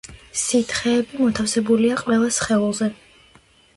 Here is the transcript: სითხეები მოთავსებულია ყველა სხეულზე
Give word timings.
სითხეები 0.43 1.19
მოთავსებულია 1.21 1.99
ყველა 2.03 2.31
სხეულზე 2.39 2.89